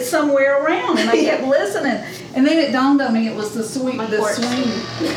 [0.00, 2.02] it somewhere around, and I kept listening.
[2.34, 4.34] And then it dawned on me it was the sweet, My the porch.
[4.34, 4.70] swing.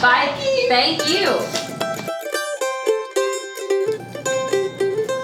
[0.00, 0.32] Bye.
[0.68, 1.38] Thank you.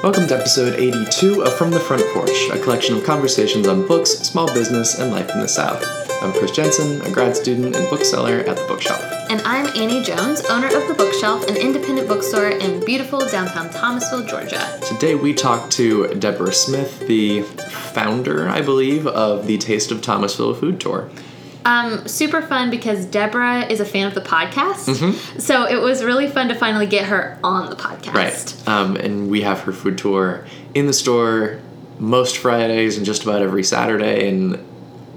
[0.03, 4.11] Welcome to episode 82 of From the Front Porch, a collection of conversations on books,
[4.11, 5.85] small business, and life in the South.
[6.23, 9.01] I'm Chris Jensen, a grad student and bookseller at the Bookshelf.
[9.31, 14.25] And I'm Annie Jones, owner of The Bookshelf, an independent bookstore in beautiful downtown Thomasville,
[14.25, 14.81] Georgia.
[14.89, 17.43] Today we talk to Deborah Smith, the
[17.99, 21.11] founder, I believe, of the Taste of Thomasville food tour.
[21.65, 25.41] Um, super fun because Deborah is a fan of the podcast.
[25.41, 28.15] So it was really fun to finally get her on the podcast.
[28.15, 28.69] Right.
[28.69, 31.61] Um, and we have her food tour in the store
[31.99, 34.65] most Fridays and just about every Saturday, and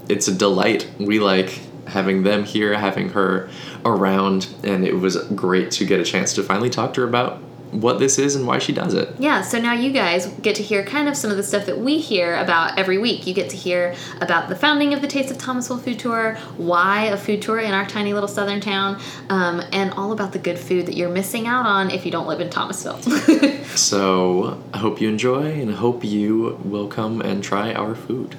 [0.08, 0.90] it's a delight.
[0.98, 3.48] We like having them here, having her
[3.84, 7.40] around, and it was great to get a chance to finally talk to her about
[7.72, 9.14] what this is and why she does it.
[9.18, 11.78] Yeah, so now you guys get to hear kind of some of the stuff that
[11.78, 13.26] we hear about every week.
[13.26, 17.04] You get to hear about the founding of the Taste of Thomasville Food Tour, why
[17.04, 20.58] a food tour in our tiny little southern town, um, and all about the good
[20.58, 23.00] food that you're missing out on if you don't live in Thomasville.
[23.74, 28.36] So I hope you enjoy and I hope you will come and try our food.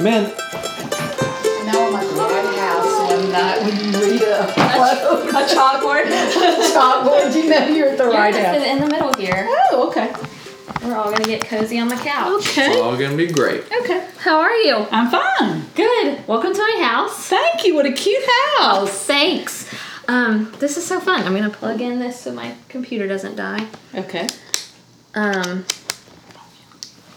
[0.00, 0.47] Man, Now
[3.38, 6.04] House one night when you read a quote, a chalkboard.
[6.72, 8.56] chalkboard, you know you're at the White You're House.
[8.56, 9.46] sit in the middle here.
[9.48, 10.12] Oh, okay.
[10.86, 12.48] We're all gonna get cozy on the couch.
[12.48, 12.66] Okay.
[12.66, 12.80] it's Okay.
[12.80, 13.64] all gonna be great.
[13.82, 14.06] Okay.
[14.18, 14.86] How are you?
[14.90, 15.64] I'm fine.
[15.74, 16.26] Good.
[16.28, 17.26] Welcome to my house.
[17.26, 17.74] Thank you.
[17.74, 18.22] What a cute
[18.58, 19.04] house.
[19.04, 19.68] Thanks.
[20.06, 21.22] Um, this is so fun.
[21.22, 23.66] I'm gonna plug in this so my computer doesn't die.
[23.94, 24.26] Okay.
[25.14, 25.64] Um,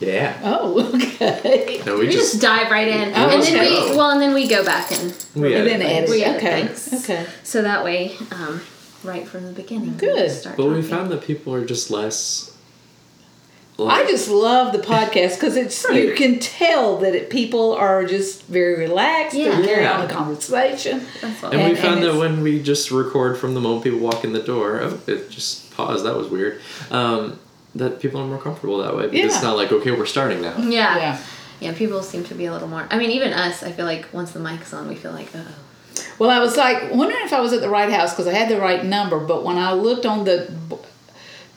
[0.02, 0.40] Yeah.
[0.44, 1.82] Oh, okay.
[1.86, 4.34] No, we we just, just dive right in, Oh, and then we well, and then
[4.34, 6.10] we go back and we And edit then edit.
[6.10, 6.68] We edit okay.
[6.68, 7.04] things.
[7.04, 7.26] Okay.
[7.44, 8.62] so that way, um,
[9.04, 10.18] right from the beginning, Good.
[10.28, 12.48] just Start But we found that people are just less.
[13.80, 18.44] I just love the podcast because it's you can tell that it, people are just
[18.46, 19.56] very relaxed Yeah.
[19.56, 19.94] and carry Yeah.
[20.00, 21.08] on the conversation.
[21.20, 24.00] That's And, And- we found and that when we just record from the moment people
[24.00, 26.06] walk in the door, oh, it just paused.
[26.06, 26.61] That was weird.
[26.92, 27.40] Um,
[27.76, 29.26] that people are more comfortable that way Yeah.
[29.26, 30.55] it's not like okay, we're starting now.
[30.58, 30.98] yeah.
[30.98, 31.17] Yeah.
[31.61, 32.86] yeah, People seem to be a little more.
[32.89, 33.64] I mean, even us.
[33.64, 35.45] I feel like once the mic's on, we feel like, oh,
[36.20, 38.49] Well, I was like wondering if I was at the right house because I had
[38.49, 40.52] the right number, but when I looked on the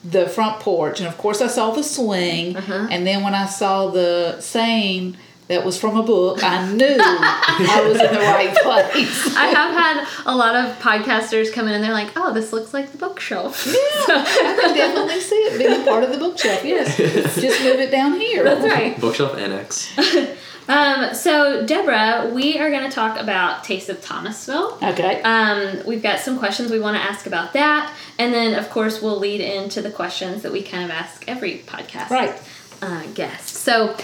[0.03, 2.87] the front porch, and of course I saw the swing, Uh-huh.
[2.91, 5.17] and then when I saw the saying
[5.47, 9.35] that was from a book, I knew I was in the right place.
[9.35, 12.73] I have had a lot of podcasters come in and they're like, oh, this looks
[12.73, 13.65] like the bookshelf.
[13.67, 13.73] Yeah,
[14.17, 16.63] I can definitely see it being part of the bookshelf.
[16.65, 16.97] Yes,
[17.39, 18.43] just move it down here.
[18.43, 18.99] That's right.
[18.99, 19.93] Bookshelf Annex.
[20.67, 24.79] Um, so, Deborah, we are going to talk about Taste of Thomasville.
[24.81, 25.21] Okay.
[25.21, 28.99] Um, we've got some questions we want to ask about that, and then of course
[28.99, 32.33] we'll lead into the questions that we kind of ask every podcast Right.
[32.81, 33.49] uh, guest.
[33.57, 33.95] So,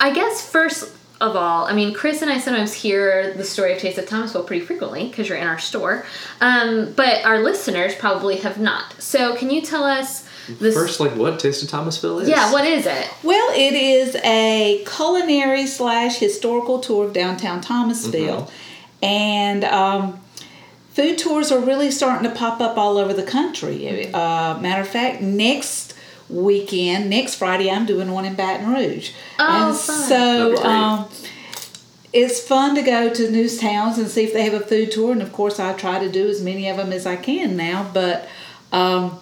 [0.00, 3.80] I guess first of all, I mean, Chris and I sometimes hear the story of
[3.80, 6.06] Taste of Thomasville pretty frequently because you're in our store,
[6.40, 9.00] um, but our listeners probably have not.
[9.02, 10.28] So, can you tell us
[10.60, 10.74] this?
[10.74, 12.28] First, like what Taste of Thomasville is?
[12.28, 13.10] yeah, what is it?
[13.24, 18.48] Well, it is a culinary slash historical tour of downtown Thomasville,
[19.02, 20.20] and um,
[20.90, 24.12] food tours are really starting to pop up all over the country.
[24.12, 25.87] Uh, matter of fact, next
[26.28, 30.08] weekend, next Friday, I'm doing one in Baton Rouge, Oh, and fun.
[30.08, 30.64] That'd so.
[30.64, 31.08] Um,
[32.12, 35.12] it's fun to go to new towns and see if they have a food tour,
[35.12, 37.90] and of course, I try to do as many of them as I can now.
[37.92, 38.28] But
[38.72, 39.18] um,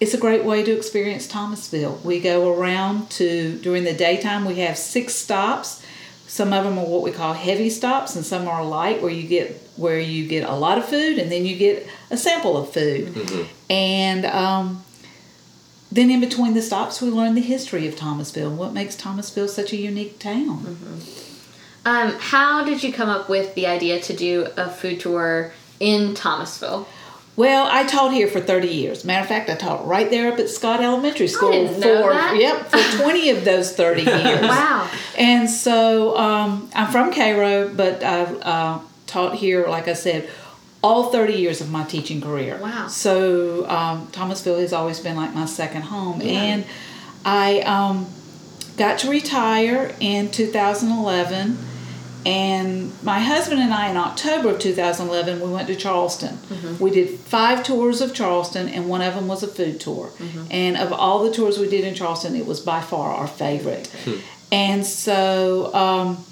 [0.00, 2.00] it's a great way to experience Thomasville.
[2.04, 4.44] We go around to during the daytime.
[4.44, 5.84] We have six stops.
[6.26, 9.26] Some of them are what we call heavy stops, and some are light, where you
[9.28, 12.72] get where you get a lot of food, and then you get a sample of
[12.72, 13.48] food.
[13.70, 14.82] And um,
[15.96, 19.48] then in between the stops, we learn the history of Thomasville and what makes Thomasville
[19.48, 20.78] such a unique town.
[21.84, 26.14] Um, how did you come up with the idea to do a food tour in
[26.14, 26.88] Thomasville?
[27.36, 29.04] Well, I taught here for 30 years.
[29.04, 32.98] Matter of fact, I taught right there up at Scott Elementary School for yep for
[33.02, 34.40] 20 of those 30 years.
[34.40, 34.90] Wow.
[35.18, 40.30] And so um, I'm from Cairo, but I've uh, taught here, like I said,
[40.86, 42.58] all 30 years of my teaching career.
[42.62, 42.86] Wow.
[42.86, 46.22] So um, Thomasville has always been like my second home.
[46.22, 46.64] And
[47.24, 48.06] I um,
[48.76, 51.58] got to retire in 2011.
[52.24, 56.38] And my husband and I, in October of 2011, we went to Charleston.
[56.80, 60.10] We did five tours of Charleston, and one of them was a food tour.
[60.50, 63.90] And of all the tours we did in Charleston, it was by far our favorite.
[64.52, 66.24] And so um,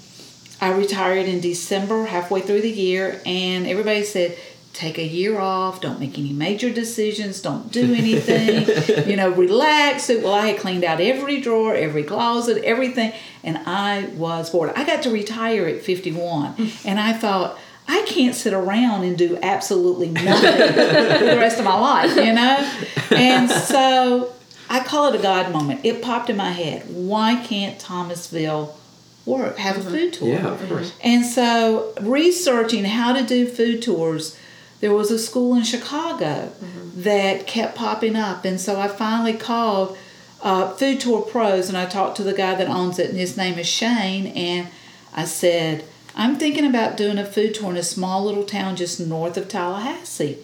[0.61, 4.37] I retired in December, halfway through the year, and everybody said,
[4.75, 10.09] take a year off, don't make any major decisions, don't do anything, you know, relax.
[10.09, 13.13] Well, I had cleaned out every drawer, every closet, everything,
[13.43, 14.73] and I was bored.
[14.75, 16.55] I got to retire at 51,
[16.85, 21.65] and I thought, I can't sit around and do absolutely nothing for the rest of
[21.65, 22.71] my life, you know?
[23.11, 24.33] And so
[24.69, 25.81] I call it a God moment.
[25.83, 26.83] It popped in my head.
[26.89, 28.75] Why can't Thomasville
[29.25, 29.89] work, have a mm-hmm.
[29.89, 30.27] food tour?
[30.29, 30.67] Yeah, of mm-hmm.
[30.67, 30.93] course.
[31.03, 34.37] And so, researching how to do food tours,
[34.81, 37.01] there was a school in Chicago mm-hmm.
[37.01, 38.45] that kept popping up.
[38.45, 39.97] And so, I finally called
[40.41, 43.35] uh, Food Tour Pros and I talked to the guy that owns it, and his
[43.35, 44.27] name is Shane.
[44.27, 44.67] And
[45.13, 45.85] I said,
[46.15, 49.49] I'm thinking about doing a food tour in a small little town just north of
[49.49, 50.37] Tallahassee.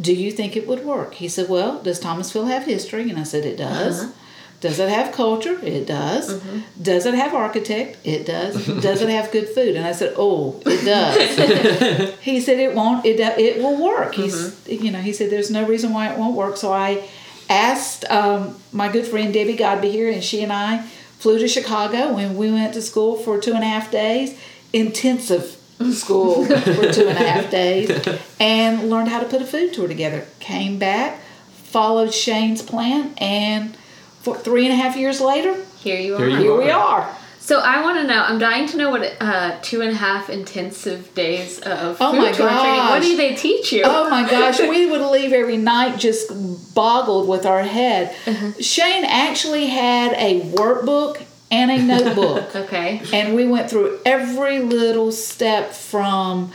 [0.00, 1.14] Do you think it would work?
[1.14, 3.10] He said, Well, does Thomasville have history?
[3.10, 4.04] And I said, It does.
[4.04, 4.12] Uh-huh.
[4.60, 5.58] Does it have culture?
[5.62, 6.42] It does.
[6.80, 7.96] Does it have architect?
[8.04, 8.66] It does.
[8.82, 9.74] does it have good food?
[9.74, 12.18] And I said, Oh, it does.
[12.20, 13.06] he said it won't.
[13.06, 14.14] It it will work.
[14.14, 16.58] He's you know he said there's no reason why it won't work.
[16.58, 17.08] So I
[17.48, 20.82] asked um, my good friend Debbie Godby here, and she and I
[21.18, 24.38] flew to Chicago and we went to school for two and a half days,
[24.72, 25.58] intensive
[25.92, 27.90] school for two and a half days,
[28.38, 30.26] and learned how to put a food tour together.
[30.38, 31.20] Came back,
[31.52, 33.76] followed Shane's plan, and
[34.20, 36.18] for three and a half years later, Here you are.
[36.18, 37.00] Here you here we are.
[37.02, 37.16] are.
[37.40, 38.22] So I want to know.
[38.22, 42.18] I'm dying to know what uh, two and a half intensive days of Oh food
[42.18, 42.80] my tour training.
[42.90, 43.82] What do they teach you?
[43.84, 46.30] Oh my gosh, we would leave every night just
[46.74, 48.14] boggled with our head.
[48.60, 52.54] Shane actually had a workbook and a notebook.
[52.54, 53.00] Okay.
[53.12, 56.52] and we went through every little step from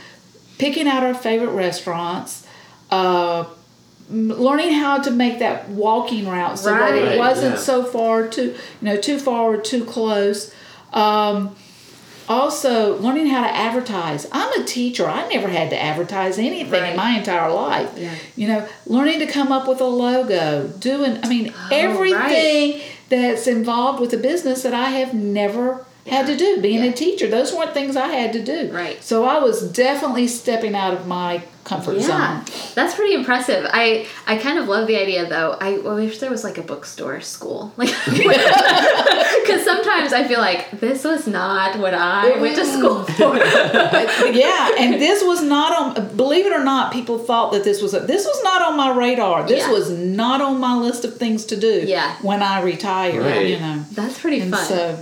[0.56, 2.46] picking out our favorite restaurants,
[2.90, 3.46] uh, m-
[4.08, 7.60] learning how to make that walking route so that it wasn't Yeah.
[7.60, 10.52] so far too, you know, too far or too close.
[10.92, 11.56] Um,
[12.28, 14.26] also, learning how to advertise.
[14.32, 15.06] I'm a teacher.
[15.08, 16.90] I never had to advertise anything Right.
[16.90, 17.90] in my entire life.
[17.96, 18.10] Yeah.
[18.34, 23.46] You know, learning to come up with a logo, doing, I mean, Oh, everything that's
[23.46, 26.60] involved with a business that I have never had to do.
[26.60, 26.90] Being Yeah.
[26.90, 28.70] a teacher, those weren't things I had to do.
[28.72, 29.02] Right.
[29.02, 32.06] So I was definitely stepping out of my comfort Yeah,
[32.42, 32.44] zone.
[32.76, 33.66] that's pretty impressive.
[33.72, 35.56] I I kind of love the idea though.
[35.60, 41.02] I wish there was like a bookstore school, like because sometimes I feel like this
[41.04, 43.36] was not what I went to school for.
[43.36, 46.16] yeah, and this was not on.
[46.16, 48.90] Believe it or not, people thought that this was a, this was not on my
[48.96, 49.46] radar.
[49.46, 49.72] This Yeah.
[49.72, 51.82] was not on my list of things to do.
[51.86, 52.14] Yeah.
[52.22, 53.46] when I retire, Right.
[53.48, 54.64] you know, That's pretty and fun.
[54.64, 54.98] so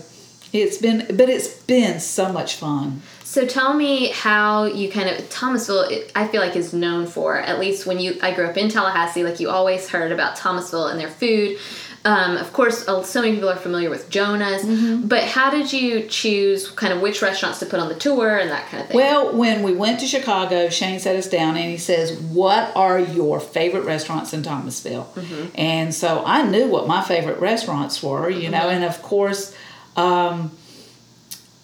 [0.55, 3.03] it's been, but it's been so much fun.
[3.25, 5.91] So tell me how you kind of Thomasville.
[6.15, 8.17] I feel like is known for at least when you.
[8.23, 9.25] I grew up in Tallahassee.
[9.25, 11.59] Like you always heard about Thomasville and their food.
[12.07, 14.63] Um, of course, uh, so many people are familiar with Jonah's.
[14.63, 15.09] Mm-hmm.
[15.09, 18.51] But how did you choose kind of which restaurants to put on the tour and
[18.51, 18.97] that kind of thing?
[18.97, 23.01] Well, when we went to Chicago, Shane sat us down and he says, What are
[23.01, 25.13] your favorite restaurants in Thomasville?
[25.55, 29.57] And so I knew what my favorite restaurants were, you know, and of course,
[29.97, 30.51] um,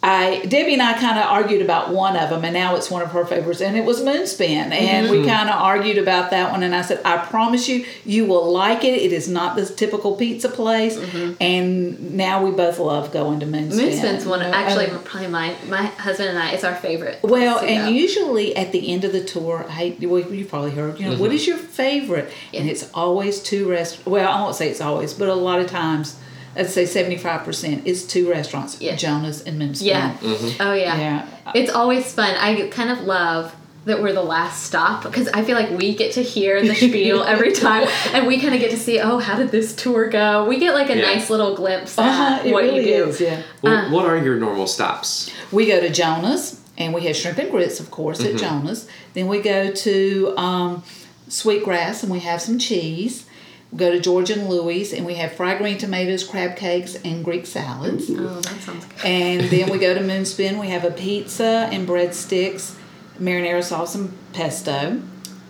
[0.03, 3.03] I Debbie and I kind of argued about one of them, and now it's one
[3.03, 6.63] of her favorites, and it was Moonspin, and we kind of argued about that one.
[6.63, 8.95] And I said, I promise you, you will like it.
[8.95, 10.97] It is not this typical pizza place,
[11.39, 13.73] and now we both love going to Moonspin.
[13.91, 16.53] Moonspin's one you know, actually and- probably my my husband and I.
[16.53, 17.19] It's our favorite.
[17.23, 17.91] well, and go.
[17.91, 21.21] usually at the end of the tour, I well, you probably heard, you know, Mm-hmm.
[21.21, 22.33] what is your favorite?
[22.55, 24.07] And it's always two rest.
[24.07, 26.19] Well, I won't say it's always, but a lot of times,
[26.57, 28.97] I'd say seventy five percent is two restaurants, Yeah.
[28.97, 29.83] Jonah's and Moonspin.
[29.87, 30.17] Yeah.
[30.61, 30.97] Oh yeah.
[30.99, 31.53] Yeah.
[31.55, 32.35] It's always fun.
[32.37, 33.55] I kind of love
[33.87, 37.23] that we're the last stop because I feel like we get to hear the spiel
[37.35, 40.45] every time, and we kind of get to see, oh, how did this tour go?
[40.47, 41.03] We get like a Yeah.
[41.15, 43.09] nice little glimpse at Uh-huh, it what really you do.
[43.09, 43.21] is.
[43.23, 43.41] Yeah.
[43.63, 43.91] Well, Uh.
[43.91, 45.31] what are your normal stops?
[45.51, 48.35] We go to Jonah's, and we have shrimp and grits, of course, Mm-hmm.
[48.37, 48.87] at Jonah's.
[49.15, 50.83] Then we go to um,
[51.29, 53.25] Sweetgrass, and we have some cheese.
[53.73, 57.25] We go to George and Louie's, and we have fried green tomatoes, crab cakes, and
[57.25, 58.11] Greek salads.
[58.11, 59.05] Oh, that sounds good.
[59.05, 60.59] And then we go to Moonspin.
[60.61, 62.75] We have a pizza and breadsticks,
[63.21, 65.01] marinara sauce and pesto.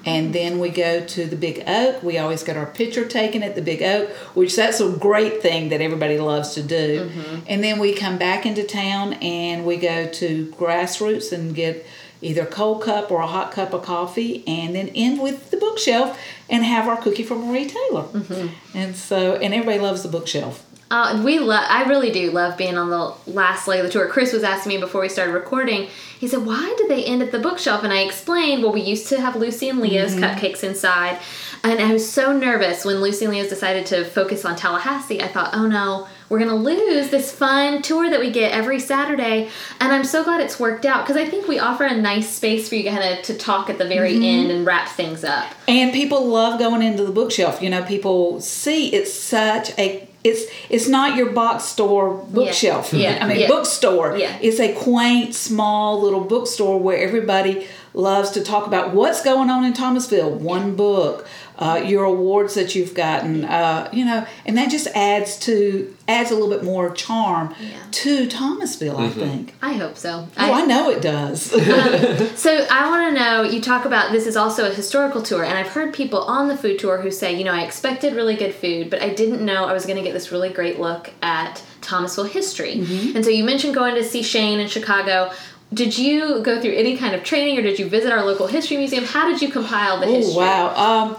[0.04, 2.02] And then we go to the Big Oak.
[2.02, 5.68] We always get our picture taken at the Big Oak, which that's a great thing
[5.68, 7.10] that everybody loves to do.
[7.10, 7.40] Mm-hmm.
[7.46, 11.84] And then we come back into town and we go to Grassroots and get
[12.22, 15.56] either a cold cup or a hot cup of coffee, and then end with the
[15.56, 18.04] bookshelf and have our cookie from Marie Taylor.
[18.04, 18.76] Mm-hmm.
[18.76, 20.64] And so, and everybody loves the bookshelf.
[20.90, 21.64] Uh, we love.
[21.68, 24.08] I really do love being on the last leg of the tour.
[24.08, 25.88] Chris was asking me before we started recording.
[26.18, 29.06] He said, "Why did they end at the bookshelf?" And I explained, "Well, we used
[29.08, 30.24] to have Lucy and Leah's Mm-hmm.
[30.24, 31.18] cupcakes inside,
[31.62, 35.22] and I was so nervous when Lucy and Leah's decided to focus on Tallahassee.
[35.22, 39.48] I thought, oh no." We're gonna lose this fun tour that we get every Saturday,
[39.80, 42.68] and I'm so glad it's worked out because I think we offer a nice space
[42.68, 44.22] for you kind of to talk at the very Mm-hmm.
[44.22, 45.46] end and wrap things up.
[45.66, 47.60] And people love going into the bookshelf.
[47.60, 52.92] You know, people see it's such a it's it's not your box store bookshelf.
[52.92, 53.48] Yeah, I mean yeah.
[53.48, 54.16] bookstore.
[54.16, 54.36] Yeah.
[54.40, 59.64] It's a quaint, small little bookstore where everybody loves to talk about what's going on
[59.64, 60.30] in Thomasville.
[60.30, 61.26] One book,
[61.60, 66.30] uh, your awards that you've gotten, uh, you know, and that just adds to adds
[66.30, 67.76] a little bit more charm Yeah.
[67.92, 68.96] to Thomasville.
[68.98, 69.54] I think.
[69.62, 70.26] I hope so.
[70.38, 71.52] Oh, I know it does.
[72.40, 73.42] So I want to know.
[73.42, 76.56] You talk about this is also a historical tour, and I've heard people on the
[76.56, 79.64] food tour who say, you know, I expected really good food, but I didn't know
[79.66, 82.76] I was going to get this really great look at Thomasville history.
[82.76, 83.16] Mm-hmm.
[83.16, 85.30] And so you mentioned going to see Shane in Chicago.
[85.72, 88.76] Did you go through any kind of training, or did you visit our local history
[88.78, 89.04] museum?
[89.04, 90.36] How did you compile the Oh history?
[90.36, 90.74] wow!
[90.74, 91.16] Um,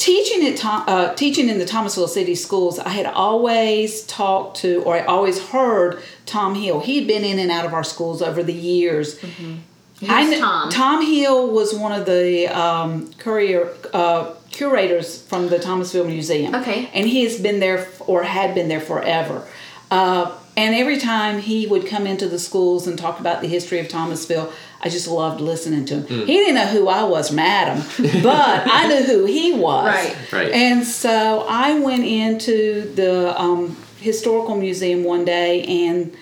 [0.00, 4.96] teaching at uh, teaching in the Thomasville City Schools, I had always talked to, or
[4.96, 6.80] I always heard Tom Hill.
[6.80, 9.18] He'd been in and out of our schools over the years.
[9.20, 10.70] Who's kn- Tom?
[10.70, 16.54] Tom Hill was one of the um, courier uh, curators from the Thomasville Museum.
[16.54, 16.88] Okay.
[16.94, 19.46] and he has been there f- or had been there forever.
[19.90, 23.78] Uh, and every time he would come into the schools and talk about the history
[23.78, 24.52] of Thomasville,
[24.82, 26.26] I just loved listening to him.
[26.26, 27.82] He didn't know who I was madam,
[28.22, 29.86] but I knew who he was.
[29.86, 30.32] Right.
[30.32, 30.52] Right.
[30.52, 36.14] And so I went into the um, historical museum one day and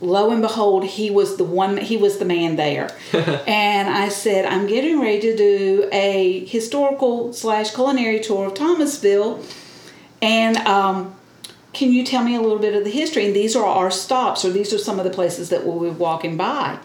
[0.00, 2.88] lo and behold he was the one he was the man there
[3.48, 9.42] and i said i'm getting ready to do a historical slash culinary tour of thomasville
[10.22, 11.17] and um,
[11.78, 14.44] can you tell me a little bit of the history and these are our stops
[14.44, 16.78] or these are some of the places that we'll be walking by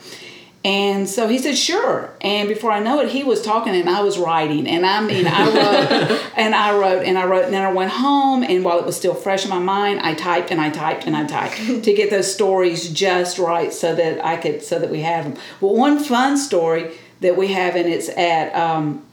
[0.65, 2.13] and so he said, sure.
[2.21, 4.65] And before I know it, he was talking and I was writing.
[4.65, 7.43] And I mean, I wrote and I wrote and I wrote.
[7.45, 8.43] And then I went home.
[8.43, 11.17] And while it was still fresh in my mind, I typed and I typed and
[11.17, 15.01] I typed to get those stories just right so that I could, so that we
[15.01, 15.37] have them.
[15.59, 19.05] Well, one fun story that we have, and it's at um,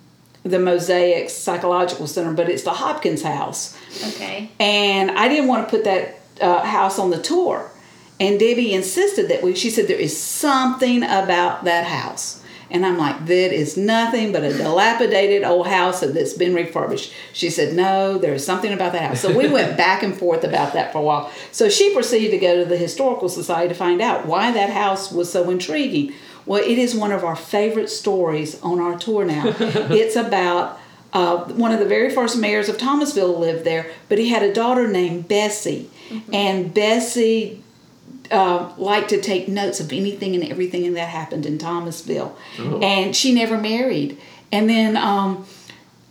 [0.43, 3.77] the Mosaic Psychological Center, but it's the Hopkins House
[4.09, 4.51] Okay.
[4.59, 7.71] and I didn't want to put that uh, house on the tour.
[8.19, 9.55] And Debbie insisted that we.
[9.55, 14.45] She said there is something about that house, and I'm like, that is nothing but
[14.45, 17.13] a dilapidated old house that's been refurbished.
[17.33, 19.21] She said, no, there is something about that house.
[19.21, 21.33] So we went back and forth about that for a while.
[21.51, 25.11] So she proceeded to go to the historical society to find out why that house
[25.11, 26.13] was so intriguing.
[26.47, 29.45] Well, it is one of our favorite stories on our tour now.
[29.59, 30.79] it's about
[31.13, 34.53] uh, one of the very first mayors of Thomasville lived there, but he had a
[34.53, 35.91] daughter named Bessie,
[36.33, 37.63] and Bessie
[38.31, 42.37] uh, liked to take notes of anything and everything that happened in Thomasville,
[42.83, 44.19] and she never married.
[44.53, 45.47] And then, um,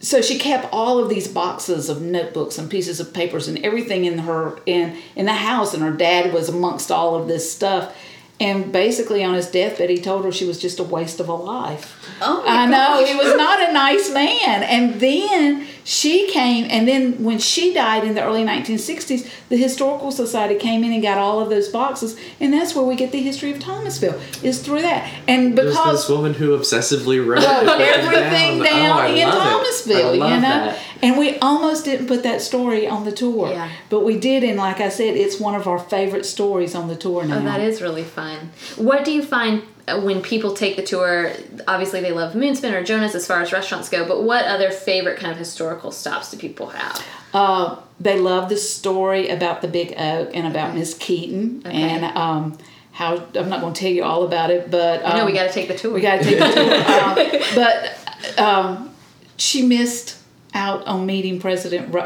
[0.01, 4.05] so she kept all of these boxes of notebooks and pieces of papers and everything
[4.05, 7.95] in her in in the house, and her dad was amongst all of this stuff.
[8.41, 11.33] And basically, on his deathbed, he told her she was just a waste of a
[11.33, 12.09] life.
[12.21, 14.63] Oh I know he was not a nice man.
[14.63, 20.11] And then she came, and then when she died in the early 1960s, the historical
[20.11, 23.19] society came in and got all of those boxes, and that's where we get the
[23.23, 25.11] history of Thomasville is through that.
[25.27, 29.31] And There's because this woman who obsessively wrote wrote everything everything Oh, down I in.
[29.31, 30.41] Thomasville, you know.
[30.41, 30.79] that.
[31.01, 33.71] And we almost didn't put that story on the tour, Yeah.
[33.89, 34.43] but we did.
[34.43, 37.39] And like I said, it's one of our favorite stories on the tour now.
[37.39, 38.51] Oh, that is really fun.
[38.75, 39.63] What do you find
[39.97, 41.31] when people take the tour?
[41.67, 45.17] Obviously, they love Moonspin or Jonah's as far as restaurants go, but what other favorite
[45.17, 47.03] kind of historical stops do people have?
[47.33, 50.79] Uh, they love the story about the Big Oak and about Okay.
[50.79, 51.71] Miss Keaton Okay.
[51.77, 52.57] and um,
[52.91, 55.47] how I'm not going to tell you all about it, but um, no, we got
[55.47, 55.93] to take the tour.
[55.93, 56.75] we got to take the tour.
[57.03, 57.15] um,
[58.35, 58.89] but um,
[59.37, 60.17] she missed
[60.53, 61.99] out on meeting President uh,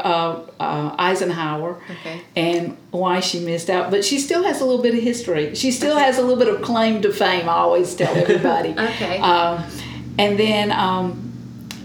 [0.60, 2.20] uh, Eisenhower Okay.
[2.36, 3.90] and why she missed out.
[3.90, 5.54] But she still has a little bit of history.
[5.54, 7.48] She still has a little bit of claim to fame.
[7.48, 8.70] I always tell everybody.
[8.78, 9.18] Okay.
[9.18, 9.64] Um,
[10.18, 11.32] and then um,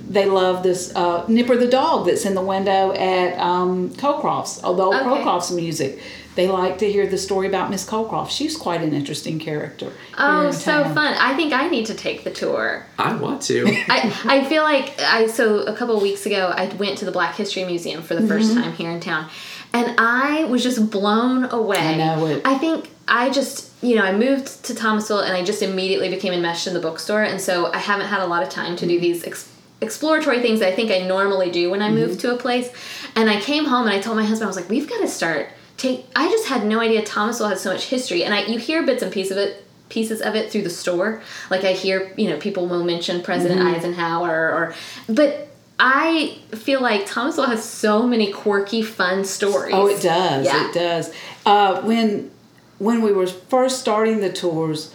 [0.10, 4.94] they love this uh, Nipper the dog that's in the window at um, Colcroft's, although
[4.94, 5.04] Okay.
[5.06, 6.00] Colcroft's music.
[6.39, 8.29] They like to hear the story about Miss Colcroft.
[8.29, 9.91] She's quite an interesting character.
[10.17, 10.96] Oh, in so town.
[10.96, 11.13] fun!
[11.19, 12.86] I think I need to take the tour.
[12.98, 13.65] I want to.
[13.89, 17.12] I, I feel like I so a couple of weeks ago I went to the
[17.12, 18.62] Black History Museum for the first Mm-hmm.
[18.62, 19.29] time here in town,
[19.74, 21.77] and I was just blown away.
[21.77, 22.41] I know it.
[22.46, 26.31] I think I just you know I moved to Thomasville and I just immediately became
[26.31, 28.93] enmeshed in the bookstore, and so I haven't had a lot of time to Mm-hmm.
[28.96, 29.25] do these.
[29.27, 29.50] Ex-
[29.81, 31.96] exploratory things that I think I normally do when I Mm-hmm.
[32.08, 32.67] move to a place
[33.15, 35.08] and I came home and I told my husband I was like we've got to
[35.08, 35.48] start
[35.79, 36.05] take.
[36.15, 39.01] I just had no idea Thomasville has so much history, and I you hear bits
[39.01, 41.21] and pieces of it pieces of it through the store.
[41.50, 43.75] Like I hear, you know, people will mention President Mm-hmm.
[43.75, 44.75] Eisenhower or
[45.07, 45.48] but
[45.79, 49.74] I feel like Thomasville has so many quirky, fun stories.
[49.74, 50.45] Oh, it does.
[50.45, 50.69] Yeah.
[50.69, 51.12] It does.
[51.45, 52.29] Uh, when
[52.77, 54.93] when we were first starting the tours,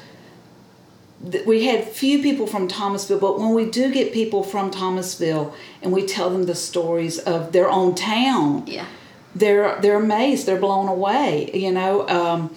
[1.31, 5.55] th- we had few people from Thomasville, but when we do get people from Thomasville
[5.83, 8.87] and we tell them the stories of their own town, Yeah.
[9.35, 10.47] They're they're amazed.
[10.47, 11.51] They're blown away.
[11.55, 12.55] You know, um,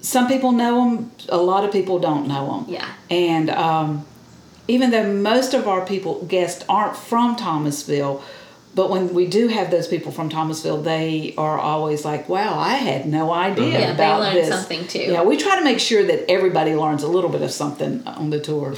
[0.00, 1.12] some people know them.
[1.28, 2.74] A lot of people don't know them.
[2.74, 2.88] Yeah.
[3.10, 4.04] And um,
[4.68, 8.22] even though most of our people guests aren't from Thomasville,
[8.74, 12.74] but when we do have those people from Thomasville, they are always like, "Wow, I
[12.74, 15.00] had no idea Yeah, they about learned this." something too.
[15.12, 18.30] Yeah, we try to make sure that everybody learns a little bit of something on
[18.30, 18.74] the tour.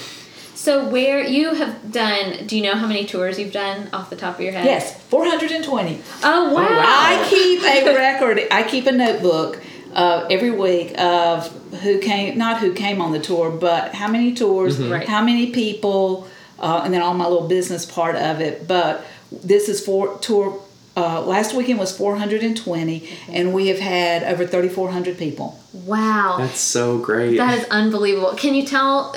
[0.54, 2.46] So where you have done?
[2.46, 4.64] Do you know how many tours you've done off the top of your head?
[4.64, 6.00] Yes, four hundred and twenty.
[6.22, 6.66] Oh wow.
[6.68, 8.40] I keep a record.
[8.50, 9.60] I keep a notebook
[9.92, 11.48] uh, every week of
[11.82, 15.06] who came, not who came on the tour, but how many tours, Right.
[15.08, 18.66] how many people, uh, and then all my little business part of it.
[18.68, 20.60] But this is for tour.
[20.96, 25.58] Uh, last weekend was 420, and we have had over 3,400 people.
[25.72, 26.36] Wow.
[26.38, 27.36] That's so great.
[27.36, 28.34] That is unbelievable.
[28.36, 29.12] Can you tell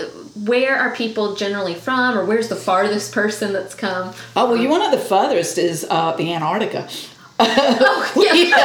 [0.46, 4.14] where are people generally from, or where's the farthest person that's come?
[4.36, 6.88] Oh well, you one of the furthest is uh, the Antarctica.
[7.40, 8.56] Oh yeah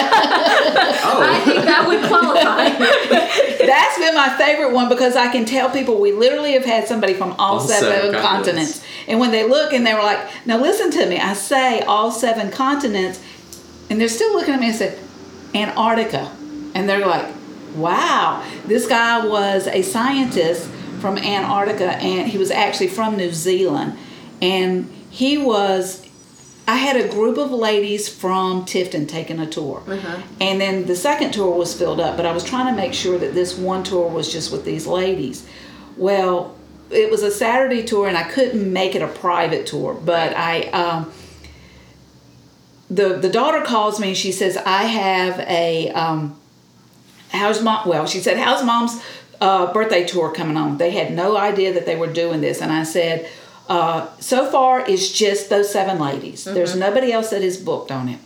[1.04, 1.22] oh.
[1.30, 2.70] I think that would qualify.
[3.66, 7.14] That's been my favorite one because I can tell people we literally have had somebody
[7.14, 8.80] from all, All seven, seven continents.
[8.80, 8.84] continents.
[9.08, 12.10] And when they look and they were like, now listen to me, I say all
[12.10, 13.22] seven continents,
[13.90, 14.98] and they're still looking at me and said,
[15.54, 16.34] Antarctica.
[16.74, 17.26] And they're like,
[17.76, 20.68] wow, this guy was a scientist
[21.02, 23.98] from Antarctica and he was actually from New Zealand.
[24.40, 26.08] And he was
[26.66, 29.82] I had a group of ladies from Tifton taking a tour.
[30.40, 33.18] And then the second tour was filled up, but I was trying to make sure
[33.18, 35.46] that this one tour was just with these ladies.
[35.96, 36.56] Well,
[36.90, 40.62] it was a Saturday tour and I couldn't make it a private tour, but I
[40.68, 41.12] um,
[42.88, 46.38] the the daughter calls me and she says I have a um,
[47.30, 49.02] how's mom well she said how's mom's
[49.42, 50.78] uh, birthday tour coming on.
[50.78, 52.62] They had no idea that they were doing this.
[52.62, 53.28] And i said
[53.68, 56.44] uh, so far it's just those seven ladies.
[56.44, 58.20] There's nobody else that is booked on it.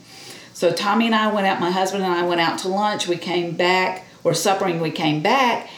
[0.53, 3.07] So tommy and i went out my husband and i went out to lunch.
[3.07, 5.69] We came back or suppering we came back.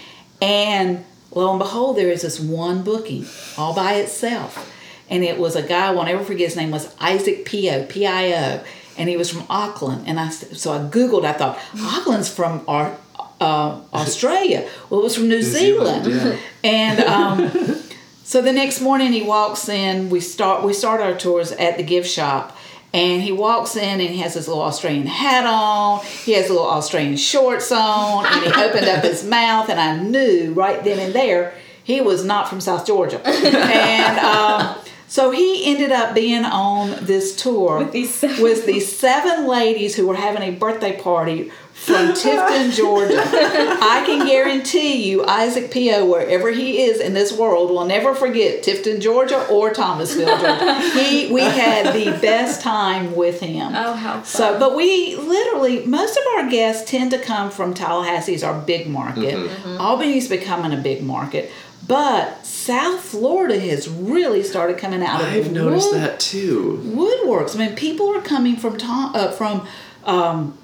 [0.41, 3.25] And lo and behold there is this one booking
[3.57, 4.69] all by itself.
[5.09, 8.05] And it was a guy I won't ever forget his name was Isaac Pio P
[8.05, 8.63] I O.
[8.97, 10.05] And he was from Auckland.
[10.05, 12.97] And I so I googled I thought Auckland's from our
[13.39, 14.69] uh, Australia.
[14.89, 17.81] Well it was from New, Zealand, Zealand, and um,
[18.23, 21.83] so the next morning he walks in we start we start our tours at the
[21.83, 22.55] gift shop.
[22.91, 26.53] And he walks in and he has his little Australian hat on he has a
[26.53, 30.97] little Australian shorts on and he opened up his mouth and I knew right then
[30.97, 33.19] and there he was not from South Georgia.
[33.27, 34.75] And um,
[35.09, 39.95] so he ended up being on this tour With these seven- with these seven ladies
[39.95, 43.21] who were having a birthday party from Tifton, Georgia.
[43.25, 48.63] I can guarantee you, Isaac Pio, wherever he is in this world, will never forget
[48.63, 50.79] Tifton, Georgia, or Thomasville, Georgia.
[50.99, 53.71] He, we had the best time with him.
[53.73, 54.25] Oh, how fun.
[54.25, 58.59] So, but we literally, most of our guests tend to come from Tallahassee, is our
[58.59, 59.35] big market.
[59.35, 59.47] Mm-hmm.
[59.69, 59.81] Mm-hmm.
[59.81, 61.49] Albany's becoming a big market.
[61.89, 66.79] But South Florida has really started coming out of I've the noticed wood- that too.
[66.85, 67.55] woodworks.
[67.55, 69.67] I mean, people are coming from Tom, uh, from
[70.05, 70.55] um,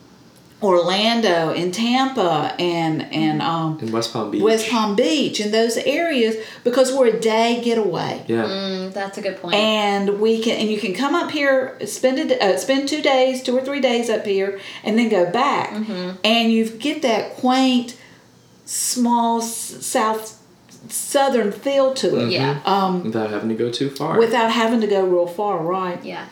[0.62, 4.42] Orlando and Tampa and and um, In West Palm Beach.
[4.42, 8.24] West Palm Beach and those areas because we're a day getaway.
[8.28, 8.44] Yeah.
[8.46, 9.56] Mm, that's a good point.
[9.56, 13.42] And we can, and you can come up here, spend it, uh, spend two days,
[13.44, 16.18] two or three days up here, and then go back, Mm-hmm.
[16.24, 17.98] and you get that quaint,
[18.66, 20.40] small s- south,
[20.90, 22.32] southern feel to it.
[22.32, 22.60] yeah.
[22.66, 24.18] Um, Without having to go too far.
[24.20, 26.04] without having to go real far, right?
[26.04, 26.26] Yeah.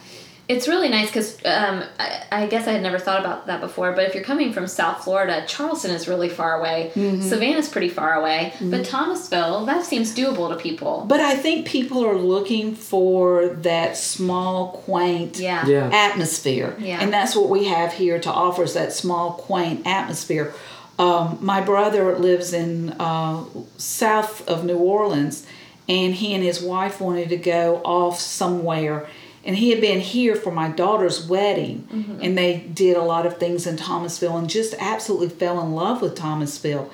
[0.50, 3.94] It's really nice because um, I, I guess I had never thought about that before.
[3.94, 6.92] But if you're coming from South Florida, Charleston is really far away.
[7.22, 8.52] Savannah's pretty far away.
[8.60, 11.06] But Thomasville, that seems doable to people.
[11.08, 15.66] But I think people are looking for that small, quaint Yeah.
[15.66, 15.90] yeah.
[15.94, 16.76] atmosphere.
[16.78, 17.00] Yeah.
[17.02, 20.54] And that's what we have here to offer is that small, quaint atmosphere.
[21.00, 23.46] Um, my brother lives in uh,
[23.78, 25.46] south of New Orleans,
[25.90, 29.08] and he and his wife wanted to go off somewhere.
[29.46, 31.88] And he had been here for my daughter's wedding,
[32.22, 36.02] and they did a lot of things in Thomasville and just absolutely fell in love
[36.02, 36.90] with Thomasville.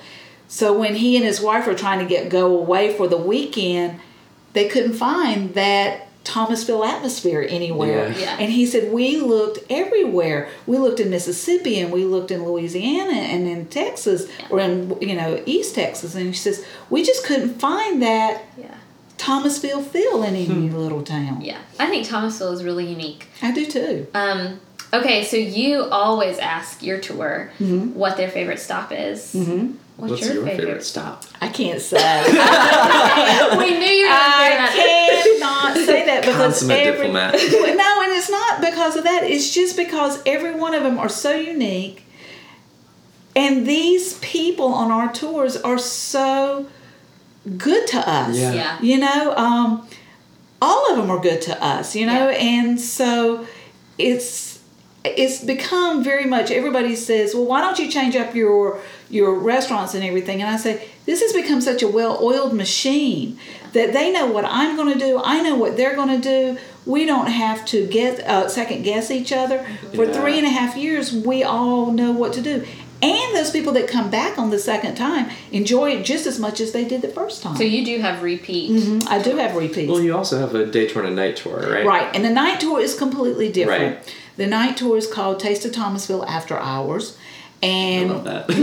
[0.48, 4.00] So when he and his wife were trying to get go away for the weekend,
[4.52, 8.08] they couldn't find that Thomasville atmosphere anywhere.
[8.10, 8.18] Yeah.
[8.18, 8.36] Yeah.
[8.38, 10.48] And he said, We looked everywhere.
[10.66, 15.16] We looked in Mississippi and we looked in Louisiana and in Texas or in, you
[15.16, 16.14] know, East Texas.
[16.14, 18.74] And he says, We just couldn't find that Yeah.
[19.16, 21.40] Thomasville feel in any little town.
[21.42, 21.58] Yeah.
[21.78, 23.26] I think Thomasville is really unique.
[23.42, 24.06] I do too.
[24.14, 24.60] Um,
[24.94, 29.34] okay, so you always ask your tour what their favorite stop is.
[29.34, 29.72] Mm-hmm.
[30.00, 30.64] What's, What's your, your favorite?
[30.66, 31.24] favorite stop?
[31.40, 31.96] I can't say.
[33.58, 35.22] we knew you were going to say I that.
[35.38, 37.34] cannot say that because Consummate every diplomat.
[37.76, 39.24] No, and it's not because of that.
[39.24, 42.04] It's just because every one of them are so unique,
[43.36, 46.66] and these people on our tours are so
[47.56, 48.36] good to us.
[48.36, 48.52] Yeah.
[48.52, 48.78] Yeah.
[48.82, 49.88] You know, um,
[50.60, 51.94] all of them are good to us.
[51.96, 52.36] You know, Yeah.
[52.38, 53.46] and so
[53.98, 54.58] it's
[55.04, 56.50] it's become very much.
[56.50, 58.80] Everybody says, "Well, why don't you change up your
[59.10, 63.38] your restaurants and everything?" And I say, "This has become such a well-oiled machine
[63.72, 65.20] that they know what I'm going to do.
[65.24, 66.58] I know what they're going to do.
[66.86, 69.64] We don't have to get uh, second guess each other.
[69.94, 70.12] For Yeah.
[70.12, 72.64] three and a half years, we all know what to do."
[73.02, 76.60] And those people that come back on the second time enjoy it just as much
[76.60, 77.56] as they did the first time.
[77.56, 78.70] So you do have repeat.
[78.72, 79.88] Mhm, I do have repeat.
[79.88, 81.86] Well, you also have a day tour and a night tour, right?
[81.86, 83.82] Right, and the night tour is completely different.
[83.96, 84.14] Right.
[84.36, 88.50] The night tour is called Taste of Thomasville After Hours, I and love that.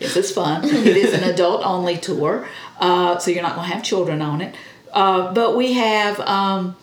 [0.00, 0.64] yes, it's fun.
[0.64, 2.48] It is an adult only tour,
[2.80, 4.54] uh, so you're not going to have children on it.
[4.92, 6.76] Uh, but we have um,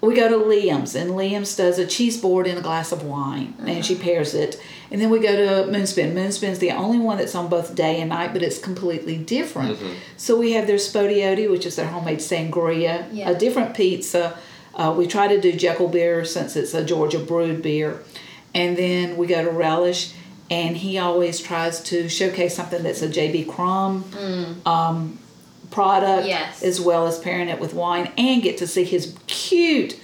[0.00, 3.54] we go to Liam's, and Liam's does a cheese board and a glass of wine,
[3.66, 4.60] and she pairs it.
[4.90, 6.14] And then we go to Moonspin.
[6.14, 9.78] Moonspin's the only one that's on both day and night, but it's completely different.
[10.16, 13.30] So we have their Spodioti, which is their homemade sangria, Yeah.
[13.30, 14.36] a different pizza.
[14.74, 18.02] Uh, we try to do Jekyll beer since it's a Georgia brewed beer.
[18.54, 20.12] And then we go to Relish,
[20.50, 24.04] and he always tries to showcase something that's a JB Crumb
[24.66, 25.18] um,
[25.70, 26.62] product, Yes.
[26.62, 29.98] as well as pairing it with wine, and get to see his cute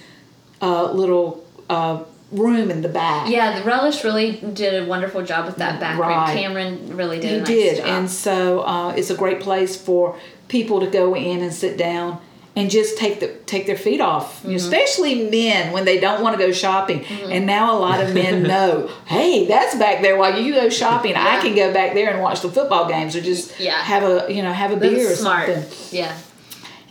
[0.61, 3.29] uh, little uh, room in the back.
[3.29, 6.37] Yeah, the Relish really did a wonderful job with that back room.
[6.37, 7.85] Cameron really did he a nice did, job.
[7.85, 12.19] and so uh, it's a great place for people to go in and sit down
[12.57, 14.55] and just take the take their feet off, Mm-hmm.
[14.55, 17.05] especially men when they don't want to go shopping.
[17.05, 20.17] And now a lot of men know, hey, that's back there.
[20.17, 23.21] While you go shopping, I can go back there and watch the football games or
[23.21, 23.77] just Yeah.
[23.81, 25.49] have a you know have a That's beer or smart.
[25.53, 25.97] something.
[25.99, 26.17] Yeah.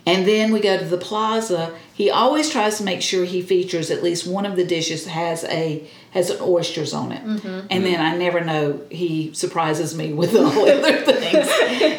[0.05, 1.75] And then we go to the plaza.
[1.93, 5.43] He always tries to make sure he features at least one of the dishes has
[5.45, 7.21] a has an oysters on it.
[7.69, 11.47] And then I never know he surprises me with all other things.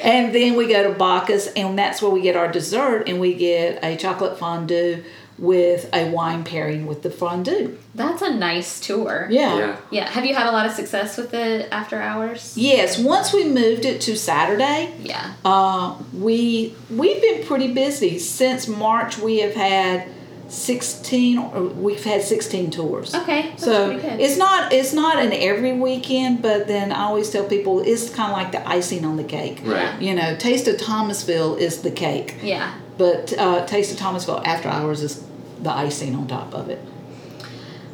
[0.02, 3.34] and then we go to Bacchus, and that's where we get our dessert, and we
[3.34, 5.02] get a chocolate fondue
[5.38, 7.78] with a wine pairing with the fondue.
[7.94, 9.28] That's a nice tour.
[9.30, 9.56] Yeah.
[9.56, 9.76] yeah.
[9.92, 10.10] Yeah.
[10.10, 12.54] Have you had a lot of success with the after hours?
[12.56, 12.98] Yes.
[12.98, 15.34] Once we moved it to Saturday, Yeah.
[15.44, 19.16] Uh, we we've been pretty busy since March.
[19.18, 20.08] We have had
[20.48, 21.80] sixteen.
[21.82, 23.14] We've had sixteen tours.
[23.14, 23.50] Okay.
[23.50, 24.20] That's So good.
[24.20, 28.32] it's not it's not an every weekend, but then I always tell people it's kind
[28.32, 29.60] of like the icing on the cake.
[29.64, 30.00] Right.
[30.00, 32.74] You know, Taste of Thomasville is the cake, yeah.
[32.96, 35.24] but uh, Taste of Thomasville After Hours is
[35.62, 36.80] the icing on top of it.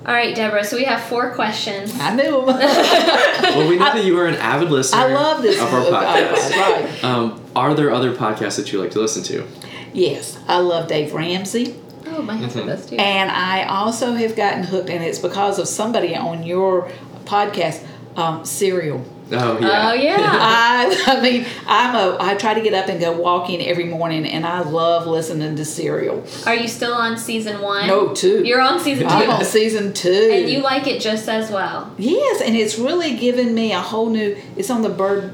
[0.07, 0.63] All right, Deborah.
[0.65, 1.99] So we have four questions.
[1.99, 2.47] I knew 'em.
[3.57, 6.51] Well, we know that you are an avid listener I love this of our podcast.
[6.51, 7.05] Right.
[7.05, 9.47] Um, are there other podcasts that you like to listen to?
[9.95, 11.77] Yes, I love Dave Ramsey.
[12.07, 12.97] Oh, my husband does too.
[12.97, 16.91] And I also have gotten hooked, and it's because of somebody on your
[17.25, 17.85] podcast,
[18.17, 19.05] um, Serial.
[19.33, 19.91] Oh yeah.
[19.91, 20.17] Oh yeah.
[20.19, 22.19] I, I mean, I'm a.
[22.21, 25.65] I try to get up and go walking every morning, and I love listening to
[25.65, 26.23] Serial.
[26.47, 27.87] Are you still on season one?
[27.89, 28.45] No, two.
[28.45, 30.29] You're on season 2 I'm on season two.
[30.31, 31.91] and you like it just as well.
[31.97, 34.37] yes, and it's really given me a whole new.
[34.57, 35.33] It's on the bird.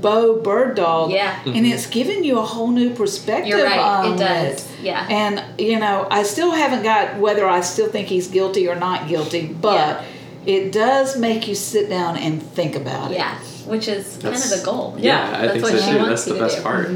[0.00, 1.38] Bowe Bergdahl, Yeah.
[1.46, 3.48] and it's given you a whole new perspective.
[3.48, 4.54] You're right, on it does.
[4.64, 4.66] it.
[4.82, 5.06] Yeah.
[5.10, 9.08] And you know, I still haven't got whether I still think he's guilty or not
[9.08, 10.02] guilty, but Yeah.
[10.46, 13.16] it does make you sit down and think about it.
[13.18, 13.34] Yeah.
[13.66, 14.96] Which is kind of That's- the goal.
[14.98, 15.98] Yeah, I that's think what so she too.
[15.98, 16.62] wants That's the best do.
[16.62, 16.88] part.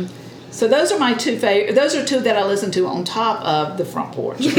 [0.51, 1.75] So those are my two favorite.
[1.75, 4.39] Those are two that I listen to on top of the front porch.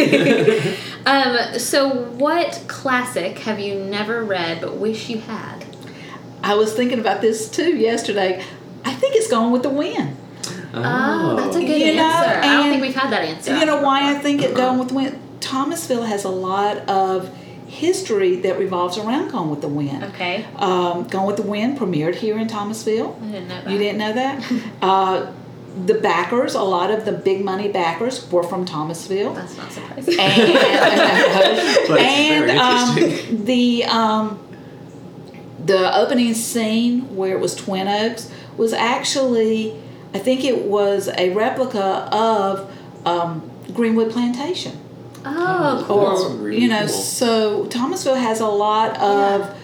[1.08, 1.60] Um.
[1.60, 5.65] So, what classic have you never read but wish you had?
[6.44, 8.44] I was thinking about this too yesterday.
[8.84, 10.16] I think it's Gone with the Wind.
[10.74, 11.98] Oh, that's a good You answer.
[11.98, 13.58] know, I don't think we've had that answer.
[13.58, 15.20] You know why I think it Gone with the Wind?
[15.40, 17.36] Thomasville has a lot of
[17.68, 20.04] history that revolves around Gone with the Wind.
[20.04, 20.46] Okay.
[20.58, 23.18] Um, Gone with the Wind premiered here in Thomasville.
[23.22, 23.72] I didn't know that.
[23.72, 24.52] You didn't know that?
[24.82, 25.32] uh,
[25.86, 29.34] the backers, a lot of the big money backers were from Thomasville.
[29.34, 30.20] That's not surprising.
[30.20, 30.54] and
[31.88, 32.60] But it's and
[33.32, 34.40] um, the um,
[35.66, 39.76] the opening scene where it was Twin Oaks was actually,
[40.14, 42.72] I think it was a replica of
[43.06, 44.80] um, Greenwood Plantation.
[45.26, 46.10] Oh, Oh, cool.
[46.10, 46.88] That's really you know, cool.
[46.88, 49.58] so Thomasville has a lot of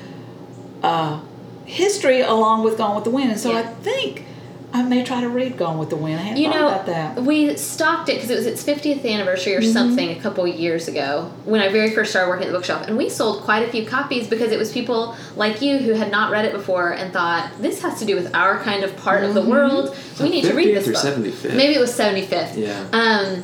[0.83, 1.19] uh,
[1.65, 4.25] history along with Gone with the Wind, and so I think
[4.73, 6.17] I may try to read Gone with the Wind.
[6.19, 7.21] I hadn't You know, about that.
[7.23, 9.71] we stocked it because it was its 50th anniversary or Mm-hmm.
[9.73, 12.87] something a couple years ago when I very first started working at the bookshop.
[12.87, 16.09] And we sold quite a few copies because it was people like you who had
[16.09, 19.23] not read it before and thought, this has to do with our kind of part
[19.25, 19.49] of the Mm-hmm.
[19.51, 19.95] world.
[20.21, 21.25] We need to read 50th this or book.
[21.25, 21.55] 75th?
[21.55, 22.55] Maybe it was 75th.
[22.55, 22.87] Yeah.
[22.93, 23.43] Um,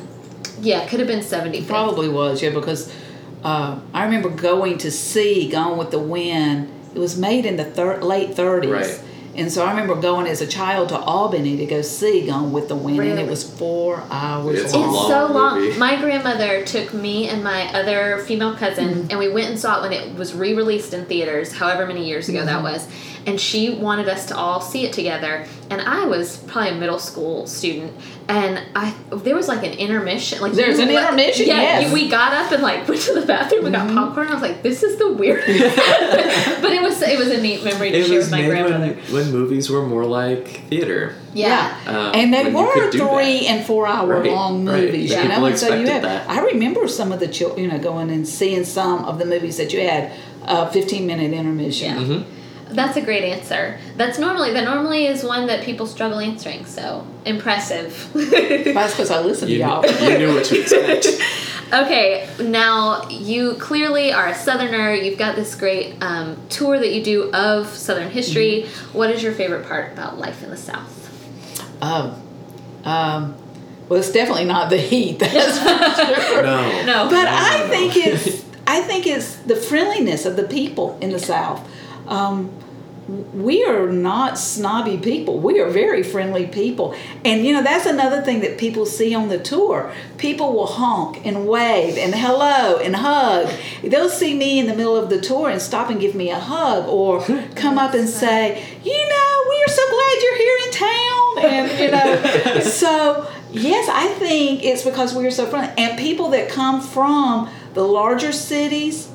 [0.62, 1.66] yeah, could have been 75th.
[1.66, 2.90] Probably was, yeah, because
[3.44, 6.72] uh, I remember going to see Gone with the Wind.
[6.94, 8.72] It was made in the thir- late 30s.
[8.72, 9.00] Right.
[9.34, 12.68] And so I remember going as a child to Albany to go see Gone with
[12.68, 14.88] the Wind, and it was four hours It's long.
[14.94, 15.60] It's so long.
[15.60, 15.78] movie.
[15.78, 19.10] My grandmother took me and my other female cousin, Mm-hmm.
[19.10, 22.04] and we went and saw it when it was re released in theaters, however many
[22.06, 22.46] years ago Mm-hmm.
[22.48, 22.88] that was.
[23.28, 25.44] And she wanted us to all see it together.
[25.70, 27.92] And I was probably a middle school student,
[28.26, 30.40] and I there was like an intermission.
[30.40, 31.84] Like There's you an let- intermission, Yeah, yes.
[31.84, 31.96] Mm-hmm.
[31.96, 34.28] you- we got up and like went to the bathroom and got popcorn.
[34.28, 35.46] I was like, this is the weirdest.
[36.62, 38.94] but it was it was a neat memory to It share was with my grandmother.
[38.94, 41.14] when, when movies were more like theater.
[41.34, 41.76] Yeah.
[41.86, 43.50] Um, and they were could do three that.
[43.50, 44.84] and four hour Right, long right.
[44.84, 45.22] movies, Yeah.
[45.24, 45.44] you know.
[45.44, 46.30] And so you had, that.
[46.30, 49.58] I remember some of the children, you know, going and seeing some of the movies
[49.58, 50.12] that you had,
[50.46, 51.94] uh, fifteen minute intermission.
[51.94, 52.02] Yeah.
[52.04, 52.24] Mhm.
[52.70, 53.78] That's a great answer.
[53.96, 56.66] That's normally that normally is one that people struggle answering.
[56.66, 58.10] So impressive.
[58.14, 59.86] That's because I listened You, to y'all.
[60.10, 61.06] you knew what to expect.
[61.72, 64.92] okay, now you clearly are a Southerner.
[64.94, 68.64] You've got this great um, tour that you do of Southern history.
[68.66, 68.98] Mm-hmm.
[68.98, 70.94] What is your favorite part about life in the South?
[71.82, 72.20] Um,
[72.84, 73.34] um,
[73.88, 75.18] well, it's definitely not the heat.
[75.18, 76.42] That's for sure.
[76.42, 76.84] no.
[76.84, 77.70] No, But No, I no, no.
[77.70, 81.66] think it's I think it's the friendliness of the people in the South.
[82.08, 82.50] Um,
[83.08, 85.38] we are not snobby people.
[85.38, 86.94] We are very friendly people.
[87.24, 89.90] And you know, that's another thing that people see on the tour.
[90.18, 93.50] People will honk and wave and hello and hug.
[93.82, 96.38] They'll see me in the middle of the tour and stop and give me a
[96.38, 97.22] hug or
[97.54, 101.38] come up and say, you know, we are so glad you're here in town.
[101.38, 105.72] And you know, so yes, I think it's because we are so friendly.
[105.82, 109.08] And people that come from the larger cities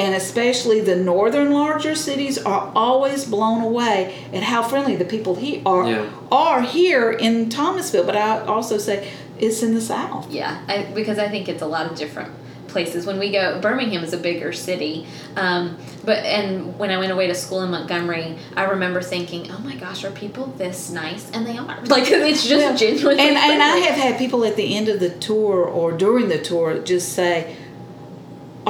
[0.00, 3.96] and especially the northern larger cities are always blown away
[4.32, 6.06] at how friendly the people he are Yeah.
[6.32, 8.04] are here in Thomasville.
[8.04, 9.08] But I also say
[9.38, 10.30] it's in the South.
[10.30, 12.30] Yeah, I, because I think it's a lot of different
[12.68, 13.04] places.
[13.04, 15.04] When we go, Birmingham is a bigger city,
[15.36, 19.58] um, but and when I went away to school in Montgomery, I remember thinking, "Oh
[19.64, 21.78] my gosh, are people this nice?" And they are.
[21.86, 22.76] Like it's just Yeah.
[22.76, 23.22] genuinely.
[23.26, 26.38] And and I have had people at the end of the tour or during the
[26.38, 27.56] tour just say,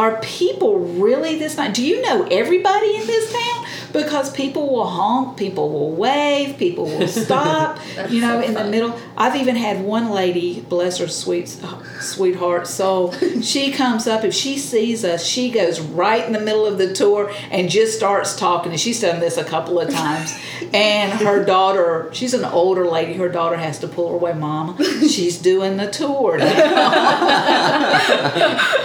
[0.01, 1.77] "Are people really this nice?
[1.77, 6.85] Do you know everybody in this town?" Because people will honk, people will wave, people
[6.85, 7.79] will stop.
[8.09, 8.99] You know, so in the middle.
[9.17, 11.55] I've even had one lady, bless her sweet
[12.01, 13.13] sweetheart soul.
[13.43, 16.95] she comes up if she sees us, she goes right in the middle of the
[16.95, 18.73] tour and just starts talking.
[18.73, 20.33] And she's done this a couple of times.
[20.73, 23.15] And her daughter, she's an older lady.
[23.15, 24.77] Her daughter has to pull her away, Mama.
[25.09, 27.01] She's doing the tour now.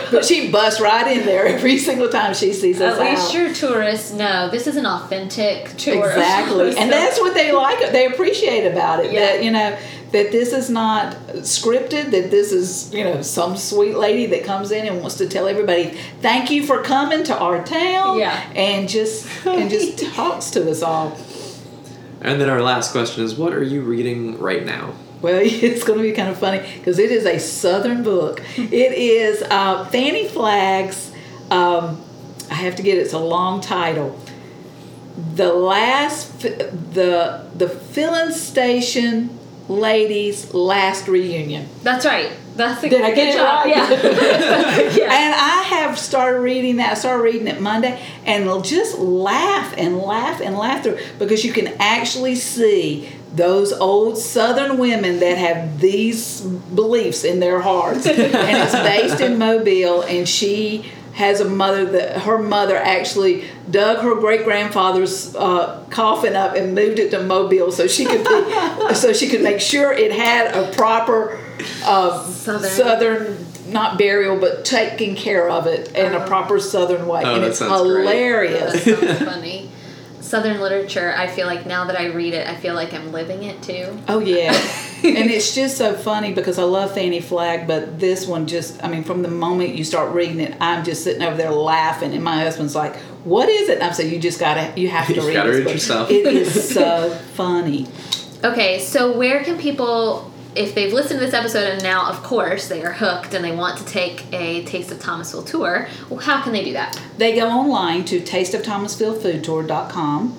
[0.10, 3.34] but she busts right in there every single time she sees us At least out.
[3.34, 6.10] your tourists know this is an authentic tour.
[6.10, 6.76] Exactly.
[6.78, 9.12] And that's what they like, they appreciate about it.
[9.12, 9.20] Yeah.
[9.20, 9.78] That, you know,
[10.12, 14.72] that this is not scripted, that this is, you know, some sweet lady that comes
[14.72, 18.20] in and wants to tell everybody, thank you for coming to our town.
[18.20, 18.52] Yeah.
[18.56, 21.18] And just, and just talks to us all.
[22.22, 24.94] And then our last question is what are you reading right now?
[25.22, 28.42] Well, it's going to be kind of funny because it is a Southern book.
[28.58, 31.12] it is uh, Fanny Flagg's.
[31.52, 32.02] Um,
[32.50, 33.02] I have to get it.
[33.02, 34.20] It's a long title.
[35.36, 41.68] The last, the the filling station ladies' last reunion.
[41.84, 42.32] That's right.
[42.56, 43.66] That's a Did I good get it job.
[43.66, 43.76] right?
[43.76, 44.98] Yeah.
[44.98, 45.14] yeah.
[45.14, 46.92] And I have started reading that.
[46.92, 51.52] I started reading it Monday and just laugh and laugh and laugh through because you
[51.52, 58.06] can actually see those old Southern women that have these beliefs in their hearts.
[58.08, 64.00] and it's based in Mobile, and she has a mother that her mother actually dug
[64.04, 68.94] her great grandfather's uh, coffin up and moved it to Mobile so she could be,
[68.96, 71.40] so she could make sure it had a proper
[71.86, 72.70] uh, Southern.
[72.70, 77.44] southern not burial but taking care of it in a proper southern way Oh, and
[77.44, 78.02] that it's sounds great.
[78.06, 79.72] hilarious That sounds funny.
[80.26, 83.44] Southern literature, I feel like now that I read it, I feel like I'm living
[83.44, 83.98] it too.
[84.08, 84.52] oh yeah
[85.04, 88.88] and it's just so funny because i love fanny flagg but this one just i
[88.88, 92.24] mean from the moment you start reading it i'm just sitting over there laughing and
[92.24, 95.14] my husband's like what is it and i'm saying you just gotta you have to
[95.16, 95.74] You read gotta this read book.
[95.74, 96.10] yourself.
[96.10, 97.88] it is so funny
[98.44, 102.70] Okay, so where can people if they've listened to this episode and now, of course,
[102.70, 106.42] they are hooked and they want to take a Taste of Thomasville tour, well, how
[106.42, 107.00] can they do that?
[107.18, 110.38] They go online to tasteofthomasvillefoodtour.com.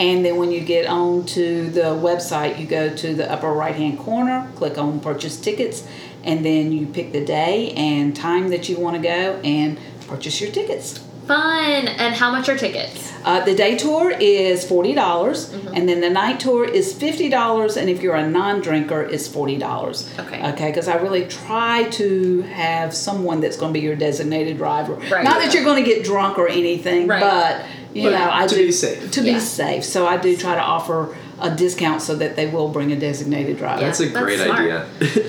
[0.00, 3.74] And then when you get on to the website, you go to the upper right
[3.74, 5.86] hand corner, click on purchase tickets,
[6.22, 10.40] and then you pick the day and time that you want to go and purchase
[10.40, 11.00] your tickets.
[11.28, 11.86] Fun!
[11.88, 13.12] And how much are tickets?
[13.24, 17.76] Uh, the day tour is forty dollars, and then the night tour is fifty dollars.
[17.76, 20.10] And if you're a non-drinker, it's forty dollars.
[20.18, 20.48] Okay.
[20.52, 24.94] Okay, because I really try to have someone that's going to be your designated driver.
[24.94, 25.22] Right.
[25.24, 27.20] Not that you're going to get drunk or anything, Right.
[27.20, 27.64] but
[27.94, 29.10] you But know, I to do be safe.
[29.12, 29.34] To Yeah.
[29.34, 32.90] be safe, so I do try to offer a discount so that they will bring
[32.92, 33.80] a designated driver.
[33.82, 33.86] Yeah.
[33.88, 34.60] That's a great smart.
[34.60, 34.86] idea.